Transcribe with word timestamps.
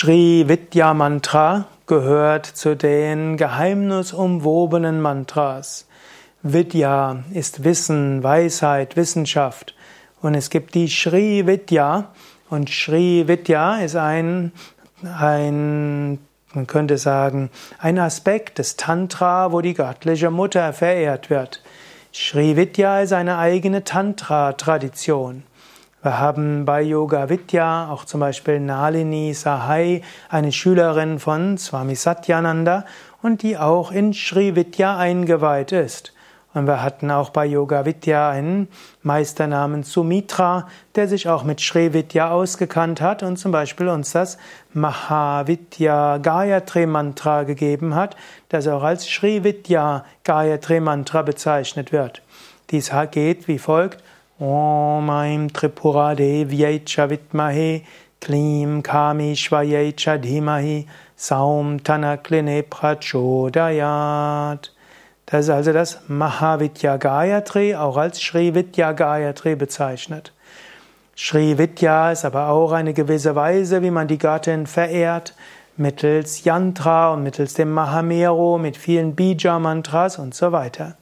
Shri 0.00 0.44
Vidya 0.46 0.94
Mantra 0.94 1.66
gehört 1.88 2.46
zu 2.46 2.76
den 2.76 3.36
geheimnisumwobenen 3.36 5.00
Mantras. 5.00 5.88
Vidya 6.44 7.24
ist 7.32 7.64
Wissen, 7.64 8.22
Weisheit, 8.22 8.94
Wissenschaft. 8.94 9.74
Und 10.22 10.36
es 10.36 10.50
gibt 10.50 10.76
die 10.76 10.88
Shri 10.88 11.48
Vidya. 11.48 12.12
Und 12.48 12.70
Shri 12.70 13.26
Vidya 13.26 13.80
ist 13.80 13.96
ein, 13.96 14.52
ein, 15.02 16.20
man 16.52 16.66
könnte 16.68 16.96
sagen, 16.96 17.50
ein 17.80 17.98
Aspekt 17.98 18.58
des 18.58 18.76
Tantra, 18.76 19.50
wo 19.50 19.62
die 19.62 19.74
göttliche 19.74 20.30
Mutter 20.30 20.72
verehrt 20.74 21.28
wird. 21.28 21.60
Shri 22.12 22.54
Vidya 22.54 23.00
ist 23.00 23.12
eine 23.12 23.38
eigene 23.38 23.82
Tantra-Tradition. 23.82 25.42
Wir 26.08 26.20
haben 26.20 26.64
bei 26.64 26.80
Yoga 26.80 27.28
Vidya 27.28 27.90
auch 27.90 28.06
zum 28.06 28.20
Beispiel 28.20 28.60
Nalini 28.60 29.34
Sahai, 29.34 30.00
eine 30.30 30.52
Schülerin 30.52 31.18
von 31.18 31.58
Swami 31.58 31.96
Satyananda 31.96 32.86
und 33.20 33.42
die 33.42 33.58
auch 33.58 33.92
in 33.92 34.14
Sri 34.14 34.56
Vidya 34.56 34.96
eingeweiht 34.96 35.70
ist. 35.70 36.14
Und 36.54 36.66
wir 36.66 36.82
hatten 36.82 37.10
auch 37.10 37.28
bei 37.28 37.44
Yoga 37.44 37.84
Vidya 37.84 38.30
einen 38.30 38.68
Meister 39.02 39.46
namens 39.48 39.92
Sumitra, 39.92 40.66
der 40.94 41.08
sich 41.08 41.28
auch 41.28 41.44
mit 41.44 41.60
Sri 41.60 41.92
Vidya 41.92 42.30
ausgekannt 42.30 43.02
hat 43.02 43.22
und 43.22 43.36
zum 43.36 43.52
Beispiel 43.52 43.88
uns 43.88 44.12
das 44.12 44.38
Mahavidya 44.72 46.16
Gayatri 46.22 46.86
Mantra 46.86 47.42
gegeben 47.42 47.94
hat, 47.94 48.16
das 48.48 48.66
auch 48.66 48.82
als 48.82 49.06
Sri 49.06 49.44
Vidya 49.44 50.06
Gayatri 50.24 50.80
Mantra 50.80 51.20
bezeichnet 51.20 51.92
wird. 51.92 52.22
Dies 52.70 52.90
geht 53.10 53.46
wie 53.46 53.58
folgt. 53.58 54.02
Om 54.40 55.10
Aim 55.10 55.52
Tripura 55.52 56.14
Devyai 56.14 56.86
Chavitmahe 56.86 57.82
Klim 58.20 58.84
Kami 58.84 59.34
Shvayai 59.34 59.96
Chadhimahi 59.96 60.86
Saum 61.16 61.82
Tanakline 61.82 62.62
Prachodayat. 62.62 64.70
Das 65.26 65.46
ist 65.46 65.50
also 65.50 65.72
das 65.72 65.98
Mahavidya 66.06 66.98
Gayatri, 66.98 67.74
auch 67.74 67.96
als 67.96 68.20
Sri 68.20 68.54
Vidya 68.54 68.92
Gayatri 68.92 69.56
bezeichnet. 69.56 70.32
Sri 71.16 71.58
Vidya 71.58 72.12
ist 72.12 72.24
aber 72.24 72.50
auch 72.50 72.70
eine 72.70 72.94
gewisse 72.94 73.34
Weise, 73.34 73.82
wie 73.82 73.90
man 73.90 74.06
die 74.06 74.18
Gattin 74.18 74.68
verehrt, 74.68 75.34
mittels 75.76 76.44
Yantra 76.44 77.12
und 77.12 77.24
mittels 77.24 77.54
dem 77.54 77.72
Mahamero, 77.72 78.56
mit 78.56 78.76
vielen 78.76 79.16
Bija-Mantras 79.16 80.20
und 80.20 80.32
so 80.32 80.52
weiter. 80.52 80.96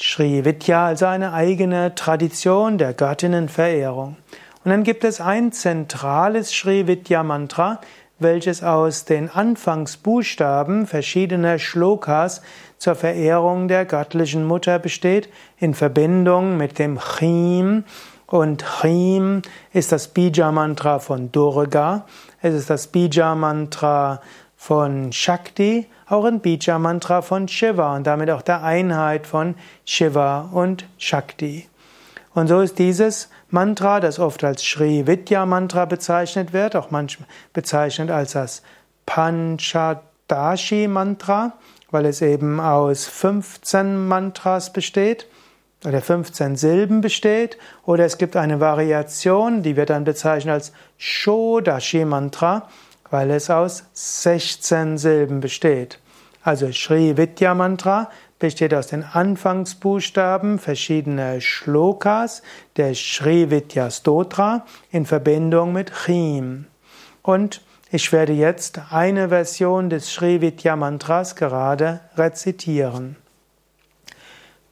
Sri 0.00 0.44
Vidya, 0.44 0.86
also 0.86 1.06
eine 1.06 1.32
eigene 1.32 1.94
Tradition 1.96 2.78
der 2.78 2.94
Göttinnenverehrung. 2.94 4.16
Und 4.64 4.70
dann 4.70 4.84
gibt 4.84 5.02
es 5.02 5.20
ein 5.20 5.50
zentrales 5.50 6.52
Sri 6.52 6.86
Vidya 6.86 7.24
Mantra, 7.24 7.80
welches 8.20 8.62
aus 8.62 9.06
den 9.06 9.28
Anfangsbuchstaben 9.28 10.86
verschiedener 10.86 11.58
Shlokas 11.58 12.42
zur 12.78 12.94
Verehrung 12.94 13.66
der 13.66 13.84
göttlichen 13.86 14.44
Mutter 14.44 14.78
besteht, 14.78 15.28
in 15.58 15.74
Verbindung 15.74 16.56
mit 16.56 16.78
dem 16.78 17.00
Chim. 17.00 17.82
Und 18.26 18.64
Chim 18.80 19.42
ist 19.72 19.90
das 19.90 20.08
Bija-Mantra 20.08 21.00
von 21.00 21.32
Durga, 21.32 22.06
es 22.40 22.54
ist 22.54 22.70
das 22.70 22.86
Bija-Mantra 22.86 24.20
von 24.58 25.12
Shakti, 25.12 25.86
auch 26.08 26.24
ein 26.24 26.40
Bija-Mantra 26.40 27.22
von 27.22 27.46
Shiva 27.48 27.96
und 27.96 28.06
damit 28.06 28.28
auch 28.28 28.42
der 28.42 28.64
Einheit 28.64 29.26
von 29.26 29.54
Shiva 29.86 30.50
und 30.52 30.84
Shakti. 30.98 31.68
Und 32.34 32.48
so 32.48 32.60
ist 32.60 32.78
dieses 32.78 33.30
Mantra, 33.50 34.00
das 34.00 34.18
oft 34.18 34.44
als 34.44 34.62
Sri 34.62 35.06
Vidya 35.06 35.46
Mantra 35.46 35.84
bezeichnet 35.86 36.52
wird, 36.52 36.76
auch 36.76 36.90
manchmal 36.90 37.28
bezeichnet 37.52 38.10
als 38.10 38.32
das 38.32 38.62
Panchadashi 39.06 40.88
Mantra, 40.88 41.52
weil 41.90 42.04
es 42.04 42.20
eben 42.20 42.60
aus 42.60 43.06
15 43.06 44.08
Mantras 44.08 44.72
besteht 44.72 45.28
oder 45.86 46.02
15 46.02 46.56
Silben 46.56 47.00
besteht, 47.00 47.56
oder 47.84 48.04
es 48.04 48.18
gibt 48.18 48.34
eine 48.34 48.58
Variation, 48.58 49.62
die 49.62 49.76
wird 49.76 49.90
dann 49.90 50.02
bezeichnet 50.02 50.52
als 50.52 50.72
Shodashi 50.96 52.04
Mantra, 52.04 52.68
weil 53.10 53.30
es 53.30 53.50
aus 53.50 53.84
16 53.92 54.98
Silben 54.98 55.40
besteht. 55.40 55.98
Also 56.42 56.72
Sri 56.72 57.16
Vidya 57.16 57.54
Mantra 57.54 58.10
besteht 58.38 58.72
aus 58.72 58.86
den 58.86 59.04
Anfangsbuchstaben 59.04 60.58
verschiedener 60.58 61.40
Shlokas 61.40 62.42
der 62.76 62.94
Sri 62.94 63.50
Vidya 63.50 63.90
Stotra 63.90 64.64
in 64.90 65.06
Verbindung 65.06 65.72
mit 65.72 65.92
Chim. 66.04 66.66
Und 67.22 67.62
ich 67.90 68.12
werde 68.12 68.32
jetzt 68.32 68.80
eine 68.90 69.30
Version 69.30 69.90
des 69.90 70.12
Sri 70.12 70.40
Vidya 70.40 70.76
Mantras 70.76 71.36
gerade 71.36 72.00
rezitieren. 72.16 73.16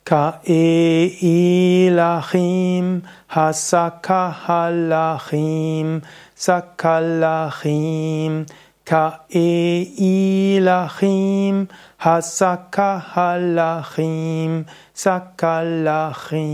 Ka 0.07 0.39
e 0.47 1.91
ilachim 1.91 3.03
hasakahalachim 3.29 6.03
sakalachim 6.37 8.47
ka 8.85 9.21
e 9.29 9.85
ilachim 9.99 11.67
hasakahalachim 12.01 14.67
sakalachim 14.95 16.51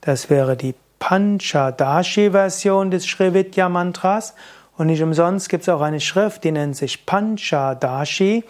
Das 0.00 0.30
wäre 0.30 0.56
die 0.56 0.74
Panchadashi-Version 0.98 2.90
des 2.90 3.04
Srividya 3.04 3.68
Mantras 3.68 4.34
und 4.78 4.86
nicht 4.86 5.02
umsonst 5.02 5.50
gibt 5.50 5.64
es 5.64 5.68
auch 5.68 5.82
eine 5.82 6.00
Schrift, 6.00 6.44
die 6.44 6.52
nennt 6.52 6.74
sich 6.74 7.04
Panchadashi 7.04 8.44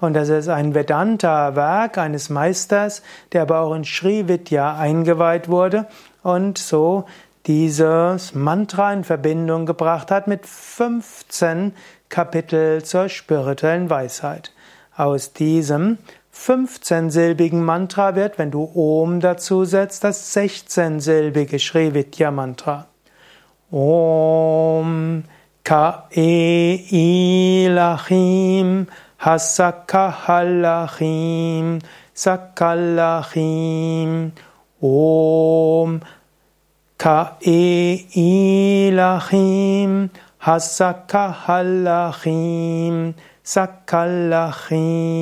und 0.00 0.14
das 0.14 0.28
ist 0.28 0.48
ein 0.48 0.74
Vedanta-Werk 0.74 1.98
eines 1.98 2.30
Meisters, 2.30 3.02
der 3.32 3.42
aber 3.42 3.60
auch 3.60 3.74
in 3.74 3.84
Sri 3.84 4.28
Vidya 4.28 4.76
eingeweiht 4.76 5.48
wurde 5.48 5.86
und 6.22 6.58
so 6.58 7.04
dieses 7.46 8.34
Mantra 8.34 8.92
in 8.92 9.04
Verbindung 9.04 9.66
gebracht 9.66 10.10
hat 10.10 10.26
mit 10.26 10.46
15 10.46 11.72
Kapitel 12.08 12.82
zur 12.82 13.08
spirituellen 13.08 13.88
Weisheit. 13.88 14.52
Aus 14.96 15.32
diesem 15.32 15.98
15-silbigen 16.34 17.60
Mantra 17.60 18.14
wird, 18.14 18.38
wenn 18.38 18.50
du 18.50 18.70
Om 18.74 19.20
dazu 19.20 19.64
setzt, 19.64 20.04
das 20.04 20.34
16-silbige 20.36 21.58
Sri 21.58 21.94
Vidya 21.94 22.30
Mantra. 22.30 22.86
Om 23.70 25.24
Ka 25.64 26.04
E 26.16 27.66
Ilachim 27.66 28.86
Hasakahalachim 29.20 31.82
Sakalachim 32.14 34.32
Om. 34.82 36.00
Ka 36.98 37.36
e 37.40 38.06
ilachim 38.92 40.10
Hasakahalachim 40.42 43.14
Sakalachim 43.42 45.20